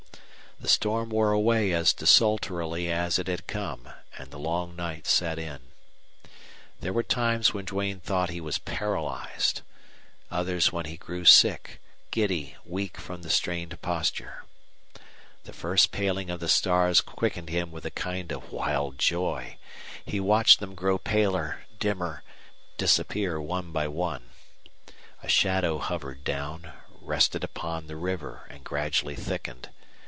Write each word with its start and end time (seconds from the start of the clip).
The 0.59 0.67
storm 0.67 1.09
wore 1.09 1.31
away 1.31 1.71
as 1.73 1.91
desultorily 1.91 2.87
as 2.91 3.17
it 3.17 3.25
had 3.25 3.47
come, 3.47 3.89
and 4.19 4.29
the 4.29 4.37
long 4.37 4.75
night 4.75 5.07
set 5.07 5.39
in. 5.39 5.59
There 6.79 6.93
were 6.93 7.01
times 7.01 7.51
when 7.51 7.65
Duane 7.65 7.99
thought 7.99 8.29
he 8.29 8.39
was 8.39 8.59
paralyzed, 8.59 9.61
others 10.29 10.71
when 10.71 10.85
he 10.85 10.97
grew 10.97 11.25
sick, 11.25 11.81
giddy, 12.11 12.57
weak 12.63 12.97
from 12.97 13.23
the 13.23 13.31
strained 13.31 13.81
posture. 13.81 14.43
The 15.45 15.51
first 15.53 15.91
paling 15.91 16.29
of 16.29 16.39
the 16.39 16.47
stars 16.47 17.01
quickened 17.01 17.49
him 17.49 17.71
with 17.71 17.83
a 17.85 17.89
kind 17.91 18.31
of 18.31 18.51
wild 18.51 18.99
joy. 18.99 19.57
He 20.05 20.19
watched 20.19 20.59
them 20.59 20.75
grow 20.75 20.99
paler, 20.99 21.65
dimmer, 21.79 22.21
disappear 22.77 23.41
one 23.41 23.71
by 23.71 23.87
one. 23.87 24.29
A 25.23 25.27
shadow 25.27 25.79
hovered 25.79 26.23
down, 26.23 26.71
rested 27.01 27.43
upon 27.43 27.87
the 27.87 27.97
river, 27.97 28.45
and 28.51 28.63
gradually 28.63 29.15
thickened. 29.15 29.69